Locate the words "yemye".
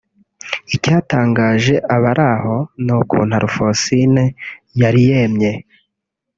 5.09-5.51